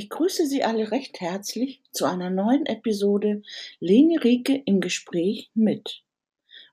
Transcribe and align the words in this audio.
Ich 0.00 0.10
grüße 0.10 0.46
Sie 0.46 0.62
alle 0.62 0.92
recht 0.92 1.20
herzlich 1.20 1.82
zu 1.90 2.04
einer 2.04 2.30
neuen 2.30 2.66
Episode 2.66 3.42
Leni 3.80 4.16
Rieke 4.16 4.62
im 4.64 4.80
Gespräch 4.80 5.50
mit. 5.54 6.04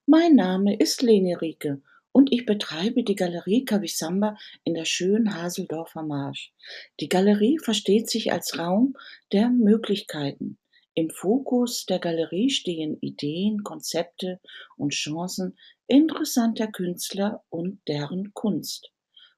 Mein 0.06 0.36
Name 0.36 0.78
ist 0.78 1.02
Leni 1.02 1.34
Rieke 1.34 1.82
und 2.12 2.32
ich 2.32 2.46
betreibe 2.46 3.02
die 3.04 3.16
Galerie 3.16 3.66
Kavisamba 3.66 4.38
in 4.64 4.76
der 4.76 4.86
schönen 4.86 5.34
Haseldorfer 5.34 6.04
Marsch. 6.04 6.54
Die 7.00 7.10
Galerie 7.10 7.58
versteht 7.58 8.12
sich 8.12 8.32
als 8.32 8.60
Raum 8.60 8.96
der 9.32 9.50
Möglichkeiten. 9.50 10.60
Im 10.94 11.10
Fokus 11.10 11.88
der 11.88 11.98
Galerie 11.98 12.52
stehen 12.52 12.96
Ideen, 13.02 13.64
Konzepte 13.64 14.40
und 14.78 14.94
Chancen 14.94 15.58
interessanter 15.88 16.68
Künstler 16.68 17.44
und 17.50 17.82
deren 17.88 18.36
Kunst. 18.36 18.92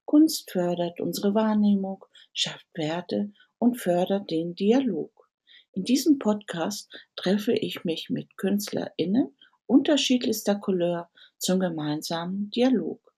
Kunst 0.03 0.51
fördert 0.51 0.99
unsere 0.99 1.33
Wahrnehmung, 1.33 2.03
schafft 2.33 2.67
Werte 2.73 3.31
und 3.59 3.79
fördert 3.79 4.29
den 4.31 4.55
Dialog. 4.55 5.29
In 5.73 5.83
diesem 5.83 6.17
Podcast 6.17 6.89
treffe 7.15 7.53
ich 7.53 7.83
mich 7.83 8.09
mit 8.09 8.35
KünstlerInnen 8.37 9.35
unterschiedlichster 9.67 10.55
Couleur 10.55 11.09
zum 11.37 11.59
gemeinsamen 11.59 12.49
Dialog. 12.49 13.13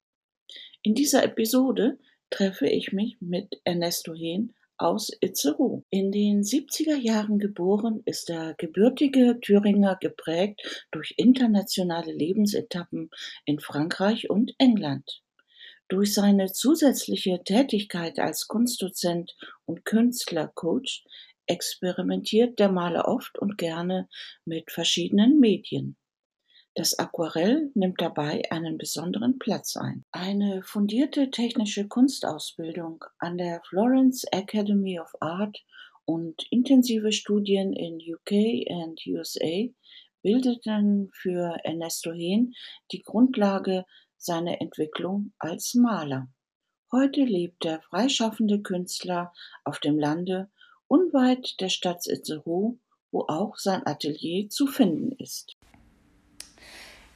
In 0.82 0.96
dieser 0.96 1.23
Episode 1.23 1.99
treffe 2.30 2.68
ich 2.68 2.91
mich 2.91 3.18
mit 3.22 3.62
Ernesto 3.63 4.13
Hehn 4.13 4.54
aus 4.77 5.10
Itzehoe. 5.22 5.84
In 5.90 6.12
den 6.12 6.41
70er 6.41 6.96
Jahren 6.96 7.38
geboren 7.38 8.02
ist 8.05 8.30
der 8.30 8.55
gebürtige 8.58 9.40
Thüringer 9.41 9.98
geprägt 9.99 10.88
durch 10.91 11.13
internationale 11.18 12.12
Lebensetappen 12.13 13.10
in 13.46 13.60
Frankreich 13.60 14.30
und 14.30 14.54
England. 14.58 15.21
Durch 15.89 16.13
seine 16.13 16.52
zusätzliche 16.52 17.43
Tätigkeit 17.43 18.20
als 18.20 18.48
Kunstdozent 18.48 19.35
und 19.66 19.85
Künstlercoach 19.85 21.03
experimentiert 21.48 22.59
der 22.59 22.71
Maler 22.71 23.07
oft 23.07 23.39
und 23.39 23.57
gerne 23.57 24.07
mit 24.45 24.71
verschiedenen 24.71 25.40
Medien. 25.40 25.98
Das 26.76 26.98
Aquarell 26.99 27.71
nimmt 27.73 27.99
dabei 27.99 28.43
einen 28.51 28.77
besonderen 28.77 29.40
Platz 29.40 29.76
ein. 29.76 30.05
Eine 30.12 30.62
fundierte 30.62 31.31
technische 31.31 31.87
Kunstausbildung 31.87 33.03
an 33.18 33.40
der 33.40 33.59
Florence 33.68 34.26
Academy 34.31 34.99
of 34.99 35.12
Art 35.20 35.57
und 36.05 36.46
intensive 36.51 37.12
Studien 37.12 37.74
in 37.74 37.98
UK 37.98 38.70
und 38.70 39.01
USA 39.07 39.68
bildeten 40.21 41.09
für 41.13 41.57
Ernesto 41.63 42.12
Hehn 42.13 42.53
die 42.91 43.01
Grundlage 43.01 43.85
seine 44.20 44.59
Entwicklung 44.62 45.34
als 45.39 45.73
Maler. 45.73 46.27
Heute 46.91 47.21
lebt 47.21 47.63
der 47.63 47.81
freischaffende 47.81 48.62
Künstler 48.62 49.34
auf 49.63 49.79
dem 49.79 49.98
Lande 49.98 50.49
unweit 50.87 51.59
der 51.59 51.70
Stadt 51.70 52.05
Itzehoe, 52.07 52.77
wo 53.12 53.25
auch 53.27 53.57
sein 53.57 53.85
Atelier 53.85 54.49
zu 54.49 54.67
finden 54.67 55.12
ist. 55.17 55.59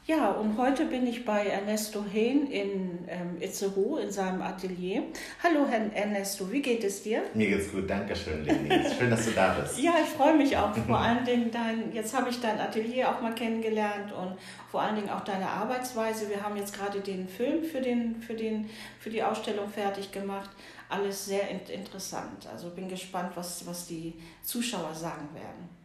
Ja, 0.05 0.31
und 0.31 0.57
heute 0.57 0.83
bin 0.83 1.07
ich 1.07 1.23
bei 1.23 1.45
Ernesto 1.45 2.03
Hehn 2.03 2.47
in 2.47 3.05
ähm, 3.07 3.37
Itzehoe 3.39 4.01
in 4.01 4.11
seinem 4.11 4.41
Atelier. 4.41 5.03
Hallo, 5.41 5.65
Herr 5.65 5.93
Ernesto, 5.95 6.51
wie 6.51 6.61
geht 6.61 6.83
es 6.83 7.03
dir? 7.03 7.23
Mir 7.33 7.47
geht's 7.47 7.71
gut, 7.71 7.89
danke 7.89 8.13
schön, 8.13 8.43
Leni. 8.43 8.67
Schön, 8.99 9.09
dass 9.09 9.23
du 9.23 9.31
da 9.31 9.53
bist. 9.53 9.79
ja, 9.79 9.93
ich 10.03 10.09
freue 10.09 10.35
mich 10.35 10.57
auch. 10.57 10.75
Vor 10.75 10.97
allen 10.99 11.23
Dingen 11.23 11.51
dein, 11.51 11.93
jetzt 11.93 12.13
habe 12.13 12.29
ich 12.29 12.41
dein 12.41 12.59
Atelier 12.59 13.07
auch 13.07 13.21
mal 13.21 13.33
kennengelernt 13.33 14.11
und 14.11 14.35
vor 14.69 14.81
allen 14.81 14.97
Dingen 14.97 15.09
auch 15.09 15.23
deine 15.23 15.47
Arbeitsweise. 15.47 16.29
Wir 16.29 16.43
haben 16.43 16.57
jetzt 16.57 16.77
gerade 16.77 16.99
den 16.99 17.29
Film 17.29 17.63
für, 17.63 17.79
den, 17.79 18.21
für, 18.21 18.33
den, 18.33 18.69
für 18.99 19.09
die 19.09 19.23
Ausstellung 19.23 19.69
fertig 19.69 20.11
gemacht. 20.11 20.49
Alles 20.89 21.27
sehr 21.27 21.49
interessant. 21.49 22.45
Also 22.51 22.71
bin 22.71 22.89
gespannt, 22.89 23.31
was, 23.35 23.65
was 23.65 23.87
die 23.87 24.15
Zuschauer 24.43 24.93
sagen 24.93 25.29
werden. 25.33 25.82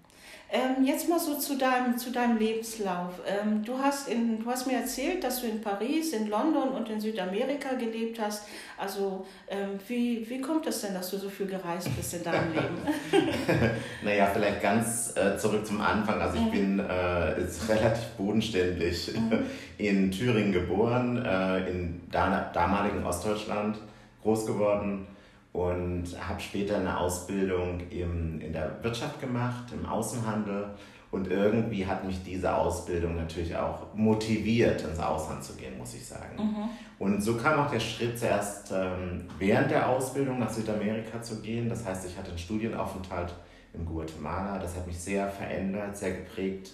Ähm, 0.50 0.82
jetzt 0.82 1.10
mal 1.10 1.18
so 1.18 1.34
zu 1.34 1.58
deinem, 1.58 1.98
zu 1.98 2.10
deinem 2.10 2.38
Lebenslauf. 2.38 3.20
Ähm, 3.26 3.62
du, 3.62 3.78
hast 3.78 4.08
in, 4.08 4.42
du 4.42 4.50
hast 4.50 4.66
mir 4.66 4.78
erzählt, 4.78 5.22
dass 5.22 5.42
du 5.42 5.46
in 5.46 5.60
Paris, 5.60 6.14
in 6.14 6.28
London 6.28 6.70
und 6.70 6.88
in 6.88 7.02
Südamerika 7.02 7.74
gelebt 7.74 8.18
hast. 8.18 8.48
Also 8.78 9.26
ähm, 9.48 9.78
wie, 9.88 10.24
wie 10.30 10.40
kommt 10.40 10.66
es 10.66 10.80
denn, 10.80 10.94
dass 10.94 11.10
du 11.10 11.18
so 11.18 11.28
viel 11.28 11.46
gereist 11.46 11.94
bist 11.94 12.14
in 12.14 12.24
deinem 12.24 12.54
Leben? 12.54 12.78
naja, 14.02 14.30
vielleicht 14.32 14.62
ganz 14.62 15.14
äh, 15.16 15.36
zurück 15.36 15.66
zum 15.66 15.82
Anfang. 15.82 16.18
Also 16.18 16.38
ich 16.38 16.44
mhm. 16.44 16.50
bin 16.50 16.78
äh, 16.80 17.42
ist 17.42 17.68
relativ 17.68 18.06
bodenständig 18.16 19.12
mhm. 19.14 19.40
in 19.76 20.10
Thüringen 20.10 20.52
geboren, 20.52 21.22
äh, 21.26 21.70
in 21.70 22.00
damaligen 22.10 23.04
Ostdeutschland 23.04 23.76
groß 24.22 24.46
geworden 24.46 25.06
und 25.52 26.04
habe 26.20 26.40
später 26.40 26.76
eine 26.76 26.98
Ausbildung 26.98 27.80
im, 27.90 28.40
in 28.40 28.52
der 28.52 28.82
Wirtschaft 28.82 29.20
gemacht, 29.20 29.72
im 29.72 29.86
Außenhandel. 29.86 30.70
Und 31.10 31.28
irgendwie 31.28 31.86
hat 31.86 32.04
mich 32.04 32.22
diese 32.22 32.54
Ausbildung 32.54 33.16
natürlich 33.16 33.56
auch 33.56 33.94
motiviert, 33.94 34.82
ins 34.82 34.98
Ausland 34.98 35.42
zu 35.42 35.54
gehen, 35.54 35.78
muss 35.78 35.94
ich 35.94 36.06
sagen. 36.06 36.36
Mhm. 36.36 36.68
Und 36.98 37.22
so 37.22 37.36
kam 37.36 37.60
auch 37.60 37.70
der 37.70 37.80
Schritt 37.80 38.18
zuerst 38.18 38.70
ähm, 38.72 39.24
während 39.38 39.70
der 39.70 39.88
Ausbildung 39.88 40.38
nach 40.38 40.50
Südamerika 40.50 41.22
zu 41.22 41.40
gehen. 41.40 41.70
Das 41.70 41.86
heißt, 41.86 42.06
ich 42.06 42.16
hatte 42.16 42.28
einen 42.28 42.38
Studienaufenthalt 42.38 43.32
in 43.72 43.86
Guatemala. 43.86 44.58
Das 44.58 44.76
hat 44.76 44.86
mich 44.86 44.98
sehr 44.98 45.28
verändert, 45.28 45.96
sehr 45.96 46.12
geprägt. 46.12 46.72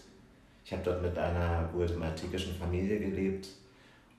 Ich 0.64 0.72
habe 0.72 0.82
dort 0.82 1.00
mit 1.00 1.16
einer 1.16 1.68
guatemaltekischen 1.72 2.56
Familie 2.56 2.98
gelebt. 2.98 3.48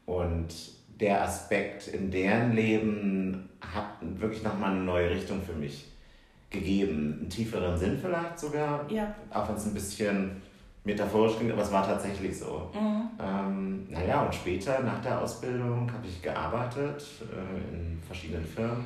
Und 0.06 0.75
der 1.00 1.24
Aspekt 1.24 1.88
in 1.88 2.10
deren 2.10 2.54
Leben 2.54 3.50
hat 3.62 3.98
wirklich 4.02 4.44
nochmal 4.44 4.72
eine 4.72 4.82
neue 4.82 5.10
Richtung 5.10 5.42
für 5.42 5.54
mich 5.54 5.86
gegeben. 6.50 7.18
Einen 7.20 7.30
tieferen 7.30 7.78
Sinn 7.78 8.00
vielleicht 8.02 8.40
sogar. 8.40 8.90
Ja. 8.90 9.14
Auch 9.30 9.48
wenn 9.50 9.56
es 9.56 9.66
ein 9.66 9.74
bisschen 9.74 10.42
metaphorisch 10.84 11.38
klingt, 11.38 11.52
aber 11.52 11.64
es 11.64 11.72
war 11.72 11.86
tatsächlich 11.86 12.38
so. 12.38 12.70
Mhm. 12.74 13.10
Ähm, 13.20 13.88
naja, 13.90 14.24
und 14.24 14.34
später, 14.34 14.82
nach 14.82 15.02
der 15.02 15.20
Ausbildung, 15.20 15.92
habe 15.92 16.08
ich 16.08 16.22
gearbeitet 16.22 17.04
äh, 17.22 17.76
in 17.76 18.00
verschiedenen 18.06 18.46
Firmen. 18.46 18.86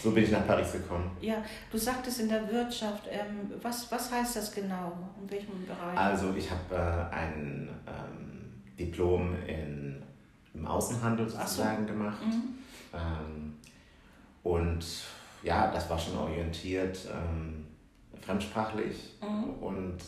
So 0.00 0.12
bin 0.12 0.22
ich 0.22 0.30
nach 0.30 0.46
Paris 0.46 0.72
gekommen. 0.72 1.10
Ja, 1.20 1.42
du 1.72 1.78
sagtest 1.78 2.20
in 2.20 2.28
der 2.28 2.48
Wirtschaft. 2.48 3.08
Ähm, 3.10 3.50
was, 3.60 3.90
was 3.90 4.12
heißt 4.12 4.36
das 4.36 4.54
genau? 4.54 4.96
In 5.20 5.28
welchem 5.28 5.66
Bereich? 5.66 5.98
Also, 5.98 6.32
ich 6.36 6.48
habe 6.48 7.10
äh, 7.10 7.14
ein 7.14 7.68
ähm, 7.86 8.62
Diplom 8.78 9.34
in 9.46 10.00
Außenhandel 10.68 11.28
sozusagen 11.28 11.86
so. 11.86 11.92
gemacht. 11.92 12.24
Mhm. 12.24 12.58
Ähm, 12.94 13.54
und 14.42 14.84
ja, 15.42 15.70
das 15.70 15.88
war 15.90 15.98
schon 15.98 16.16
orientiert 16.16 16.98
ähm, 17.12 17.66
fremdsprachlich 18.20 19.14
mhm. 19.22 19.62
und 19.62 19.98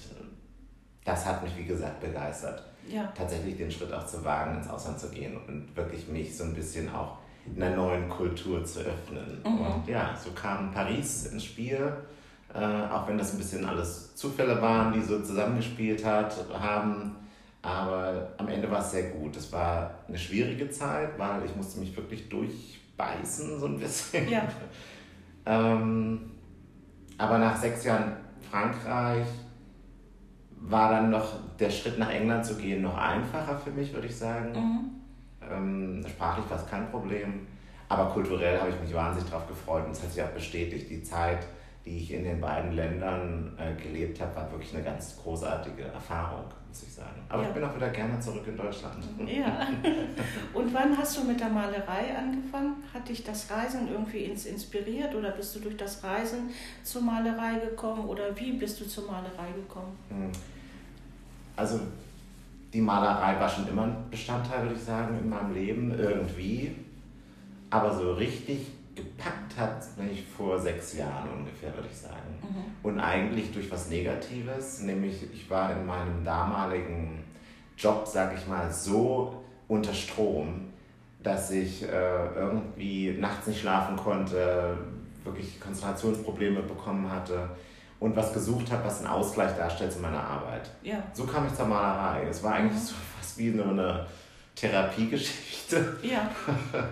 das 1.05 1.27
hat 1.27 1.43
mich, 1.43 1.57
wie 1.57 1.65
gesagt, 1.65 2.01
begeistert. 2.01 2.63
Ja. 2.89 3.13
Tatsächlich 3.17 3.57
den 3.57 3.71
Schritt 3.71 3.93
auch 3.93 4.07
zu 4.07 4.25
wagen, 4.25 4.57
ins 4.57 4.69
Ausland 4.69 4.99
zu 4.99 5.11
gehen 5.11 5.37
und 5.47 5.75
wirklich 5.77 6.09
mich 6.09 6.37
so 6.37 6.45
ein 6.45 6.55
bisschen 6.55 6.93
auch 6.93 7.19
in 7.47 7.63
einer 7.63 7.77
neuen 7.77 8.09
Kultur 8.09 8.65
zu 8.65 8.81
öffnen. 8.81 9.41
Mhm. 9.45 9.61
Und 9.61 9.89
ja, 9.89 10.17
so 10.17 10.31
kam 10.33 10.71
Paris 10.71 11.27
ins 11.27 11.45
Spiel, 11.45 11.93
äh, 12.53 12.59
auch 12.59 13.07
wenn 13.09 13.19
das 13.19 13.33
ein 13.33 13.39
bisschen 13.39 13.65
alles 13.65 14.15
Zufälle 14.15 14.61
waren, 14.61 14.93
die 14.93 15.01
so 15.01 15.21
zusammengespielt 15.23 16.05
hat, 16.05 16.35
haben 16.53 17.17
aber 17.63 18.33
am 18.39 18.49
Ende 18.49 18.71
war 18.71 18.81
es 18.81 18.91
sehr 18.91 19.11
gut. 19.11 19.37
Es 19.37 19.53
war 19.53 19.91
eine 20.09 20.19
schwierige 20.19 20.71
Zeit, 20.71 21.19
weil 21.19 21.45
ich 21.45 21.55
musste 21.55 21.81
mich 21.81 21.95
wirklich 21.97 22.29
durchbeißen, 22.29 23.61
so 23.61 23.67
ein 23.67 23.79
bisschen. 23.79 24.29
Ja. 24.29 24.49
ähm, 25.47 26.31
aber 27.19 27.39
nach 27.39 27.57
sechs 27.57 27.85
Jahren 27.85 28.17
Frankreich 28.51 29.27
war 30.61 30.91
dann 30.91 31.11
noch 31.11 31.35
der 31.59 31.71
Schritt 31.71 31.99
nach 31.99 32.11
England 32.11 32.45
zu 32.45 32.57
gehen 32.57 32.83
noch 32.83 32.97
einfacher 32.97 33.59
für 33.59 33.71
mich, 33.71 33.93
würde 33.93 34.07
ich 34.07 34.17
sagen. 34.17 34.53
Mhm. 34.53 34.91
Ähm, 35.51 36.05
sprachlich 36.09 36.49
war 36.51 36.59
es 36.59 36.67
kein 36.67 36.91
Problem, 36.91 37.47
aber 37.89 38.11
kulturell 38.11 38.59
habe 38.59 38.71
ich 38.71 38.81
mich 38.81 38.95
wahnsinnig 38.95 39.31
darauf 39.31 39.49
gefreut 39.49 39.87
und 39.87 39.93
es 39.93 40.03
hat 40.03 40.13
sich 40.13 40.23
auch 40.23 40.29
bestätigt. 40.29 40.91
Die 40.91 41.03
Zeit, 41.03 41.47
die 41.85 41.99
ich 41.99 42.13
in 42.13 42.25
den 42.25 42.41
beiden 42.41 42.73
Ländern 42.73 43.57
äh, 43.59 43.75
gelebt 43.83 44.21
habe, 44.21 44.37
war 44.37 44.51
wirklich 44.53 44.75
eine 44.75 44.85
ganz 44.85 45.17
großartige 45.23 45.85
Erfahrung, 45.85 46.45
muss 46.71 46.85
ich 46.85 46.93
sagen. 46.93 47.21
Aber 47.29 47.43
ja. 47.43 47.49
ich 47.49 47.55
bin 47.55 47.65
auch 47.65 47.75
wieder 47.75 47.91
gerne 47.91 48.19
zurück 48.21 48.45
in 48.47 48.57
Deutschland. 48.57 49.05
Ja. 49.27 49.69
Und 50.55 50.73
wann 50.73 50.97
hast 50.97 51.19
du 51.19 51.25
mit 51.25 51.41
der 51.41 51.49
Malerei 51.49 52.17
angefangen? 52.17 52.77
Hat 52.95 53.09
dich 53.09 53.25
das 53.25 53.51
Reisen 53.51 53.89
irgendwie 53.91 54.25
ins 54.25 54.47
inspiriert 54.47 55.15
oder 55.15 55.33
bist 55.33 55.55
du 55.57 55.61
durch 55.61 55.77
das 55.77 56.03
Reisen 56.05 56.51
zur 56.85 57.03
Malerei 57.03 57.59
gekommen 57.59 58.05
oder 58.07 58.37
wie 58.39 58.53
bist 58.53 58.81
du 58.81 58.87
zur 58.87 59.07
Malerei 59.07 59.51
gekommen? 59.57 59.99
Hm. 60.09 60.31
Also 61.57 61.81
die 62.73 62.81
Malerei 62.81 63.39
war 63.41 63.49
schon 63.49 63.67
immer 63.67 63.83
ein 63.83 63.97
Bestandteil, 64.11 64.63
würde 64.63 64.77
ich 64.77 64.83
sagen, 64.83 65.19
in 65.19 65.29
meinem 65.29 65.53
Leben 65.53 65.93
irgendwie. 65.99 66.77
Aber 67.69 67.93
so 67.93 68.15
richtig 68.15 68.69
gepackt 69.01 69.57
hat 69.57 69.85
ich 70.13 70.25
vor 70.25 70.59
sechs 70.59 70.95
Jahren 70.95 71.29
ungefähr, 71.31 71.75
würde 71.75 71.89
ich 71.91 71.99
sagen. 71.99 72.39
Mhm. 72.43 72.89
Und 72.89 73.01
eigentlich 73.01 73.53
durch 73.53 73.71
was 73.71 73.89
Negatives, 73.89 74.81
nämlich 74.81 75.23
ich 75.33 75.49
war 75.51 75.73
in 75.73 75.87
meinem 75.87 76.25
damaligen 76.25 77.25
Job, 77.77 78.07
sage 78.07 78.37
ich 78.37 78.47
mal, 78.47 78.71
so 78.73 79.43
unter 79.69 79.95
Strom, 79.95 80.69
dass 81.23 81.51
ich 81.51 81.83
äh, 81.83 82.35
irgendwie 82.35 83.13
nachts 83.19 83.47
nicht 83.47 83.61
schlafen 83.61 83.97
konnte, 83.97 84.77
wirklich 85.25 85.61
Konzentrationsprobleme 85.61 86.63
bekommen 86.63 87.11
hatte 87.11 87.51
und 88.01 88.17
was 88.17 88.33
gesucht 88.33 88.71
habe, 88.73 88.85
was 88.85 88.99
einen 88.99 89.09
Ausgleich 89.09 89.57
darstellt 89.57 89.93
zu 89.93 90.01
meiner 90.01 90.23
Arbeit. 90.23 90.71
Ja. 90.83 91.03
So 91.13 91.25
kam 91.25 91.47
ich 91.47 91.55
zur 91.55 91.67
Malerei. 91.67 92.27
Es 92.29 92.43
war 92.43 92.55
eigentlich 92.55 92.81
mhm. 92.81 92.87
so 92.87 92.95
fast 93.17 93.39
wie 93.39 93.51
nur 93.51 93.69
eine 93.69 94.07
Therapiegeschichte. 94.55 95.99
Ja. 96.03 96.31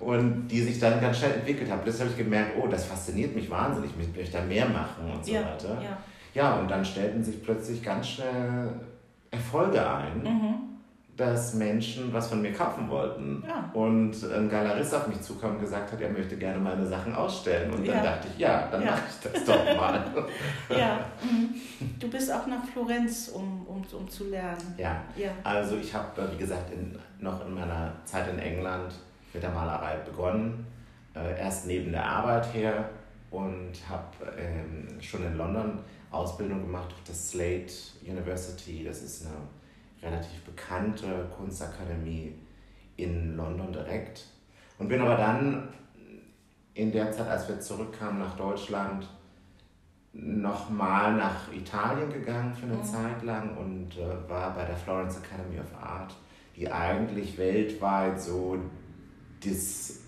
und 0.00 0.48
die 0.48 0.62
sich 0.62 0.78
dann 0.78 1.00
ganz 1.00 1.18
schnell 1.18 1.32
entwickelt 1.32 1.70
hat. 1.70 1.82
Plötzlich 1.82 2.02
habe 2.02 2.12
ich 2.12 2.24
gemerkt, 2.24 2.52
oh, 2.60 2.66
das 2.66 2.84
fasziniert 2.84 3.34
mich 3.34 3.50
wahnsinnig, 3.50 3.90
ich 3.98 4.16
möchte 4.16 4.38
da 4.38 4.44
mehr 4.44 4.68
machen 4.68 5.10
und 5.12 5.24
so 5.24 5.32
ja, 5.32 5.42
weiter. 5.44 5.82
Ja. 5.82 5.98
ja, 6.34 6.60
und 6.60 6.70
dann 6.70 6.84
stellten 6.84 7.22
sich 7.22 7.42
plötzlich 7.42 7.82
ganz 7.82 8.08
schnell 8.08 8.70
Erfolge 9.30 9.80
ein. 9.80 10.22
Mhm 10.22 10.68
dass 11.18 11.54
Menschen 11.54 12.12
was 12.12 12.28
von 12.28 12.40
mir 12.40 12.52
kaufen 12.52 12.88
wollten. 12.88 13.42
Ja. 13.46 13.68
Und 13.74 14.14
ein 14.22 14.48
Galerist 14.48 14.94
auf 14.94 15.08
mich 15.08 15.20
zukam 15.20 15.56
und 15.56 15.60
gesagt 15.60 15.92
hat, 15.92 16.00
er 16.00 16.10
möchte 16.10 16.36
gerne 16.36 16.60
meine 16.60 16.86
Sachen 16.86 17.12
ausstellen. 17.12 17.72
Und 17.72 17.86
dann 17.86 18.04
dachte 18.04 18.28
ich, 18.32 18.38
ja, 18.38 18.68
dann 18.70 18.84
mache 18.84 19.02
ich 19.08 19.32
das 19.32 19.44
doch 19.44 19.76
mal. 19.76 20.00
ja, 20.70 21.00
mhm. 21.20 21.60
du 21.98 22.08
bist 22.08 22.32
auch 22.32 22.46
nach 22.46 22.64
Florenz, 22.72 23.32
um, 23.34 23.66
um, 23.66 23.82
um 23.92 24.08
zu 24.08 24.30
lernen. 24.30 24.74
Ja, 24.78 25.02
ja. 25.16 25.30
also 25.42 25.76
ich 25.76 25.92
habe, 25.92 26.30
wie 26.32 26.38
gesagt, 26.38 26.72
in, 26.72 26.96
noch 27.18 27.44
in 27.44 27.52
meiner 27.52 27.92
Zeit 28.04 28.28
in 28.32 28.38
England 28.38 28.94
mit 29.32 29.42
der 29.42 29.50
Malerei 29.50 29.96
begonnen. 29.98 30.66
Äh, 31.14 31.38
erst 31.40 31.66
neben 31.66 31.92
der 31.92 32.04
Arbeit 32.04 32.52
her 32.54 32.88
und 33.30 33.72
habe 33.88 34.36
ähm, 34.38 35.00
schon 35.00 35.24
in 35.24 35.36
London 35.36 35.78
Ausbildung 36.10 36.62
gemacht 36.62 36.88
auf 36.92 37.02
der 37.04 37.14
Slate 37.14 37.72
University. 38.06 38.84
Das 38.84 39.02
ist 39.02 39.26
eine 39.26 39.36
relativ 40.02 40.42
bekannte 40.44 41.28
Kunstakademie 41.36 42.34
in 42.96 43.36
London 43.36 43.72
direkt. 43.72 44.24
Und 44.78 44.88
bin 44.88 45.00
aber 45.00 45.16
dann 45.16 45.68
in 46.74 46.92
der 46.92 47.10
Zeit, 47.12 47.28
als 47.28 47.48
wir 47.48 47.60
zurückkamen 47.60 48.20
nach 48.20 48.36
Deutschland, 48.36 49.08
nochmal 50.12 51.14
nach 51.14 51.52
Italien 51.52 52.12
gegangen 52.12 52.54
für 52.54 52.66
eine 52.66 52.76
mhm. 52.76 52.84
Zeit 52.84 53.22
lang 53.22 53.56
und 53.56 53.98
äh, 53.98 54.28
war 54.28 54.54
bei 54.54 54.64
der 54.64 54.76
Florence 54.76 55.18
Academy 55.18 55.60
of 55.60 55.74
Art, 55.80 56.14
die 56.56 56.70
eigentlich 56.70 57.36
weltweit 57.36 58.20
so 58.20 58.58
das, 59.44 60.00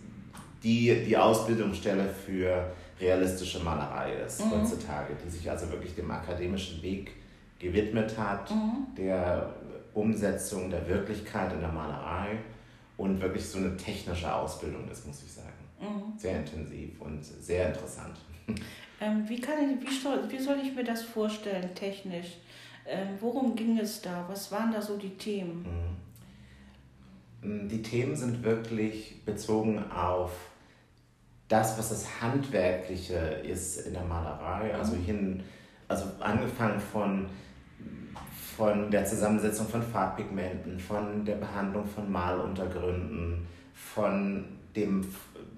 die, 0.63 1.05
die 1.05 1.17
Ausbildungsstelle 1.17 2.09
für 2.09 2.73
realistische 3.01 3.61
Malerei 3.61 4.15
ist 4.27 4.45
mhm. 4.45 4.51
heutzutage, 4.51 5.15
die 5.25 5.31
sich 5.31 5.51
also 5.51 5.71
wirklich 5.71 5.95
dem 5.95 6.11
akademischen 6.11 6.83
Weg 6.83 7.13
gewidmet 7.59 8.17
hat, 8.19 8.51
mhm. 8.51 8.87
der 8.97 9.55
Umsetzung 9.95 10.71
der 10.71 10.87
Wirklichkeit 10.89 11.53
in 11.53 11.61
der 11.61 11.73
Malerei 11.73 12.39
und 12.97 13.21
wirklich 13.21 13.45
so 13.45 13.59
eine 13.59 13.77
technische 13.77 14.33
Ausbildung 14.33 14.89
ist, 14.91 15.07
muss 15.07 15.23
ich 15.23 15.33
sagen. 15.33 15.49
Mhm. 15.81 16.19
Sehr 16.19 16.41
intensiv 16.41 17.01
und 17.01 17.25
sehr 17.25 17.69
interessant. 17.69 18.17
Ähm, 19.03 19.27
wie, 19.27 19.41
kann 19.41 19.55
ich, 19.59 19.89
wie, 19.89 19.99
soll, 19.99 20.31
wie 20.31 20.39
soll 20.39 20.59
ich 20.63 20.75
mir 20.75 20.85
das 20.85 21.03
vorstellen, 21.03 21.75
technisch? 21.75 22.37
Ähm, 22.87 23.09
worum 23.19 23.57
ging 23.57 23.79
es 23.79 24.03
da? 24.03 24.27
Was 24.29 24.53
waren 24.53 24.71
da 24.73 24.83
so 24.83 24.99
die 24.99 25.17
Themen? 25.17 25.65
Mhm. 27.43 27.69
Die 27.69 27.83
Themen 27.83 28.17
sind 28.17 28.43
wirklich 28.43 29.25
bezogen 29.25 29.83
auf 29.91 30.33
das, 31.49 31.79
was 31.79 31.89
das 31.89 32.21
Handwerkliche 32.21 33.17
ist 33.17 33.87
in 33.87 33.95
der 33.95 34.05
Malerei. 34.05 34.75
Also 34.75 34.95
mhm. 34.95 35.05
hin, 35.05 35.43
also 35.89 36.05
angefangen 36.21 36.81
von 36.81 37.27
von 38.57 38.91
der 38.91 39.07
Zusammensetzung 39.07 39.67
von 39.69 39.83
Farbpigmenten, 39.83 40.79
von 40.79 41.25
der 41.25 41.37
Behandlung 41.37 41.87
von 41.87 42.13
Maluntergründen, 42.13 43.47
von 43.73 44.45
dem 44.77 45.07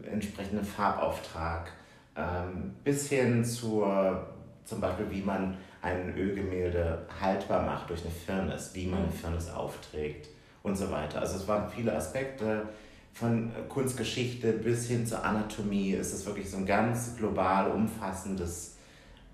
entsprechenden 0.04 0.64
Farbauftrag, 0.64 1.72
ähm, 2.14 2.74
bis 2.84 3.08
hin 3.08 3.44
zur, 3.44 4.28
zum 4.64 4.80
Beispiel, 4.80 5.10
wie 5.10 5.22
man 5.22 5.56
ein 5.80 6.16
Ölgemälde 6.16 7.04
haltbar 7.20 7.66
macht 7.66 7.90
durch 7.90 8.02
eine 8.02 8.12
Firnis, 8.12 8.70
wie 8.74 8.86
man 8.86 9.00
eine 9.00 9.08
mhm. 9.08 9.12
Firnis 9.12 9.50
aufträgt 9.50 10.28
und 10.62 10.76
so 10.76 10.90
weiter. 10.90 11.20
Also 11.20 11.36
es 11.36 11.48
waren 11.48 11.70
viele 11.70 11.94
Aspekte 11.94 12.68
von 13.12 13.50
Kunstgeschichte 13.68 14.52
bis 14.52 14.88
hin 14.88 15.06
zur 15.06 15.24
Anatomie. 15.24 15.94
Es 15.94 16.12
ist 16.12 16.26
wirklich 16.26 16.50
so 16.50 16.56
ein 16.56 16.66
ganz 16.66 17.16
global 17.16 17.70
umfassendes, 17.70 18.76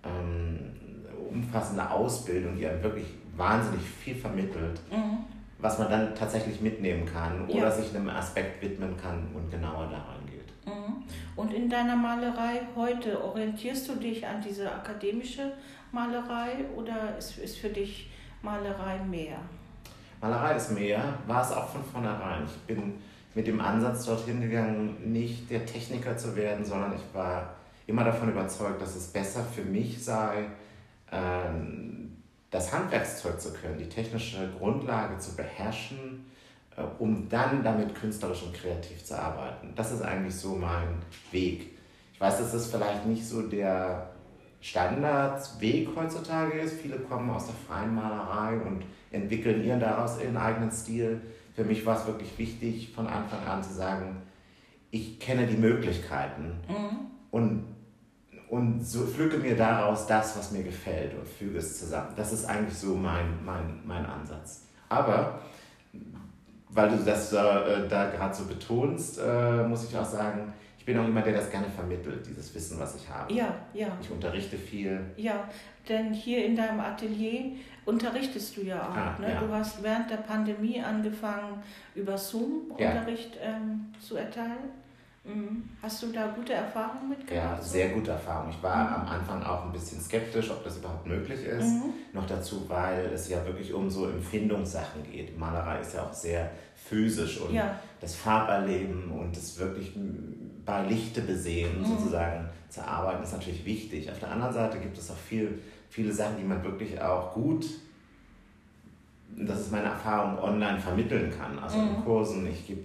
ähm, 0.05 0.59
umfassende 1.31 1.89
Ausbildung, 1.91 2.57
die 2.57 2.67
einem 2.67 2.83
wirklich 2.83 3.07
wahnsinnig 3.37 3.83
viel 3.83 4.17
vermittelt, 4.17 4.81
mhm. 4.91 5.19
was 5.59 5.79
man 5.79 5.91
dann 5.91 6.15
tatsächlich 6.15 6.61
mitnehmen 6.61 7.07
kann 7.07 7.47
oder 7.47 7.65
ja. 7.65 7.71
sich 7.71 7.95
einem 7.95 8.09
Aspekt 8.09 8.63
widmen 8.63 8.97
kann 8.97 9.29
und 9.35 9.51
genauer 9.51 9.87
daran 9.87 10.27
geht. 10.27 10.67
Mhm. 10.67 11.05
Und 11.37 11.55
in 11.55 11.71
deiner 11.71 11.95
Malerei 11.95 12.63
heute, 12.75 13.23
orientierst 13.23 13.89
du 13.89 13.95
dich 13.95 14.27
an 14.27 14.43
diese 14.43 14.71
akademische 14.71 15.53
Malerei 15.93 16.65
oder 16.77 17.17
ist, 17.17 17.39
ist 17.39 17.59
für 17.59 17.69
dich 17.69 18.11
Malerei 18.43 18.99
mehr? 19.05 19.39
Malerei 20.21 20.57
ist 20.57 20.73
mehr, 20.73 21.03
war 21.27 21.43
es 21.43 21.53
auch 21.53 21.69
von 21.69 21.85
vornherein. 21.85 22.45
Ich 22.47 22.75
bin 22.75 22.95
mit 23.35 23.47
dem 23.47 23.61
Ansatz 23.61 24.07
dorthin 24.07 24.41
gegangen, 24.41 25.13
nicht 25.13 25.51
der 25.51 25.65
Techniker 25.65 26.17
zu 26.17 26.35
werden, 26.35 26.65
sondern 26.65 26.95
ich 26.95 27.15
war 27.15 27.55
immer 27.87 28.05
davon 28.05 28.31
überzeugt, 28.31 28.83
dass 28.83 28.97
es 28.97 29.09
besser 29.09 29.45
für 29.45 29.63
mich 29.63 30.05
sei, 30.05 30.47
ähm, 31.13 32.17
das 32.51 32.73
Handwerkszeug 32.73 33.41
zu 33.41 33.53
können, 33.53 33.79
die 33.79 33.89
technische 33.89 34.51
Grundlage 34.59 35.19
zu 35.19 35.37
beherrschen, 35.37 36.27
äh, 36.77 36.83
um 36.99 37.29
dann 37.29 37.63
damit 37.63 37.95
künstlerisch 37.95 38.43
und 38.43 38.55
kreativ 38.55 39.05
zu 39.05 39.19
arbeiten. 39.19 39.73
Das 39.77 39.93
ist 39.93 40.03
eigentlich 40.03 40.35
so 40.35 40.55
mein 40.55 41.03
Weg. 41.31 41.79
Ich 42.13 42.21
weiß, 42.21 42.39
dass 42.39 42.53
das 42.53 42.71
vielleicht 42.71 43.07
nicht 43.07 43.27
so 43.27 43.43
der 43.43 44.11
Standardweg 44.61 45.89
heutzutage 45.95 46.59
ist. 46.61 46.81
Viele 46.81 46.99
kommen 46.99 47.31
aus 47.31 47.47
der 47.47 47.55
freien 47.55 47.95
Malerei 47.95 48.59
und 48.59 48.83
entwickeln 49.11 49.65
ihren 49.65 49.81
daraus 49.81 50.21
ihren 50.21 50.37
eigenen 50.37 50.71
Stil. 50.71 51.21
Für 51.55 51.65
mich 51.65 51.85
war 51.87 51.99
es 51.99 52.07
wirklich 52.07 52.39
wichtig, 52.39 52.93
von 52.95 53.07
Anfang 53.07 53.45
an 53.47 53.63
zu 53.63 53.73
sagen, 53.73 54.23
ich 54.91 55.19
kenne 55.19 55.47
die 55.47 55.57
Möglichkeiten 55.57 56.53
mhm. 56.69 56.99
und 57.31 57.65
und 58.49 58.83
so 58.83 59.05
pflücke 59.05 59.37
mir 59.37 59.55
daraus 59.57 60.07
das, 60.07 60.39
was 60.39 60.53
mir 60.53 60.63
gefällt 60.63 61.13
und 61.15 61.29
füge 61.29 61.59
es 61.59 61.79
zusammen. 61.79 62.13
Das 62.17 62.33
ist 62.33 62.47
eigentlich 62.47 62.79
so 62.79 62.95
mein, 62.95 63.45
mein, 63.45 63.81
mein 63.85 64.07
Ansatz. 64.07 64.65
Aber 64.89 65.41
weil 66.71 66.91
du 66.91 67.05
das 67.05 67.33
äh, 67.33 67.89
da 67.89 68.11
gerade 68.11 68.35
so 68.35 68.45
betonst, 68.45 69.19
äh, 69.19 69.65
muss 69.65 69.89
ich 69.89 69.97
auch 69.97 70.05
sagen, 70.05 70.53
bin 70.89 70.99
auch 70.99 71.05
jemand, 71.05 71.27
der 71.27 71.35
das 71.35 71.51
gerne 71.51 71.67
vermittelt, 71.69 72.27
dieses 72.27 72.55
Wissen, 72.55 72.81
was 72.81 72.97
ich 72.97 73.07
habe. 73.11 73.31
Ja, 73.33 73.55
ja. 73.75 73.89
Ich 74.01 74.11
unterrichte 74.11 74.57
viel. 74.57 74.99
Ja, 75.19 75.47
denn 75.87 76.15
hier 76.15 76.47
in 76.47 76.57
deinem 76.57 76.81
Atelier 76.81 77.53
unterrichtest 77.85 78.57
du 78.57 78.63
ja 78.63 78.81
auch. 78.81 78.97
Ah, 78.97 79.19
ne? 79.21 79.35
Ja. 79.35 79.41
Du 79.41 79.53
hast 79.53 79.83
während 79.83 80.11
der 80.11 80.17
Pandemie 80.17 80.81
angefangen, 80.81 81.63
über 81.95 82.17
Zoom 82.17 82.73
ja. 82.79 82.93
Unterricht 82.93 83.37
ähm, 83.43 83.93
zu 84.01 84.17
erteilen. 84.17 84.71
Mhm. 85.25 85.69
Hast 85.83 86.03
du 86.03 86.07
da 86.07 86.29
gute 86.29 86.55
Erfahrungen 86.55 87.11
mit 87.11 87.31
Ja, 87.31 87.61
sehr 87.61 87.91
gute 87.91 88.13
Erfahrungen. 88.13 88.51
Ich 88.51 88.63
war 88.63 88.89
mhm. 88.89 88.95
am 88.95 89.09
Anfang 89.09 89.43
auch 89.43 89.67
ein 89.67 89.73
bisschen 89.73 90.01
skeptisch, 90.01 90.51
ob 90.51 90.65
das 90.65 90.79
überhaupt 90.79 91.07
möglich 91.07 91.45
ist. 91.45 91.67
Mhm. 91.67 91.93
Noch 92.15 92.27
dazu, 92.27 92.65
weil 92.67 93.11
es 93.13 93.29
ja 93.29 93.45
wirklich 93.45 93.75
um 93.75 93.91
so 93.91 94.09
Empfindungssachen 94.09 95.03
geht. 95.03 95.39
Malerei 95.39 95.81
ist 95.81 95.93
ja 95.93 96.05
auch 96.05 96.15
sehr 96.15 96.51
physisch 96.75 97.39
und 97.43 97.53
ja. 97.53 97.79
das 98.01 98.15
Farberleben 98.15 99.11
und 99.11 99.37
das 99.37 99.59
wirklich 99.59 99.95
bei 100.69 100.83
Lichte 100.85 101.23
besehen 101.23 101.81
mhm. 101.81 101.85
sozusagen 101.85 102.49
zu 102.69 102.87
arbeiten 102.87 103.25
ist 103.25 103.33
natürlich 103.33 103.65
wichtig. 103.65 104.09
Auf 104.13 104.21
der 104.21 104.31
anderen 104.31 104.53
Seite 104.53 104.79
gibt 104.79 104.97
es 104.97 105.11
auch 105.11 105.17
viel, 105.17 105.59
viele 105.89 106.13
Sachen, 106.13 106.37
die 106.37 106.45
man 106.45 106.63
wirklich 106.63 107.01
auch 107.01 107.33
gut 107.33 107.65
das 109.37 109.61
ist 109.61 109.73
meine 109.73 109.89
Erfahrung, 109.89 110.39
online 110.39 110.79
vermitteln 110.79 111.33
kann. 111.37 111.59
Also 111.59 111.79
in 111.79 111.99
mhm. 111.99 112.05
Kursen, 112.05 112.47
ich 112.47 112.67
gebe 112.67 112.85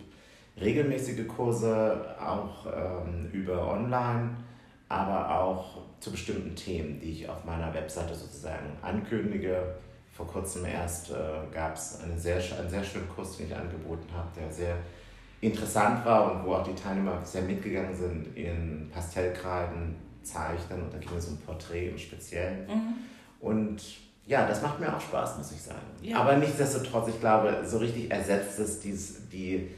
regelmäßige 0.60 1.28
Kurse, 1.28 2.16
auch 2.20 2.66
ähm, 2.66 3.30
über 3.32 3.72
online, 3.72 4.32
aber 4.90 5.40
auch 5.42 5.78
zu 6.00 6.12
bestimmten 6.12 6.56
Themen, 6.56 7.00
die 7.00 7.12
ich 7.12 7.30
auf 7.30 7.44
meiner 7.46 7.74
Webseite 7.74 8.14
sozusagen 8.14 8.78
ankündige. 8.82 9.76
Vor 10.12 10.28
kurzem 10.28 10.66
erst 10.66 11.10
äh, 11.10 11.16
gab 11.52 11.76
es 11.76 12.02
einen 12.04 12.20
sehr, 12.20 12.36
einen 12.36 12.70
sehr 12.70 12.84
schönen 12.84 13.10
Kurs, 13.10 13.38
den 13.38 13.48
ich 13.48 13.56
angeboten 13.56 14.08
habe, 14.14 14.28
der 14.40 14.52
sehr 14.52 14.78
interessant 15.44 16.06
war 16.06 16.32
und 16.32 16.46
wo 16.46 16.54
auch 16.54 16.64
die 16.64 16.76
Teilnehmer 16.76 17.20
sehr 17.24 17.42
mitgegangen 17.42 17.96
sind 17.96 18.36
in 18.36 18.90
Pastellkreiden, 18.94 19.96
Zeichnen 20.24 20.84
und 20.84 20.94
da 20.94 20.98
ging 20.98 21.18
es 21.18 21.28
um 21.28 21.38
Porträt 21.38 21.90
im 21.90 21.98
Speziellen. 21.98 22.66
Mhm. 22.68 22.94
Und 23.42 23.82
ja, 24.26 24.48
das 24.48 24.62
macht 24.62 24.80
mir 24.80 24.96
auch 24.96 25.02
Spaß, 25.02 25.38
muss 25.38 25.52
ich 25.52 25.62
sagen. 25.62 25.82
Ja. 26.02 26.18
Aber 26.20 26.38
nichtsdestotrotz, 26.38 27.10
ich 27.10 27.20
glaube, 27.20 27.62
so 27.66 27.78
richtig 27.78 28.10
ersetzt 28.10 28.58
es 28.60 28.80
dies, 28.80 29.28
die 29.32 29.70